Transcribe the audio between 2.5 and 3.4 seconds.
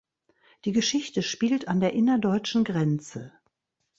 Grenze.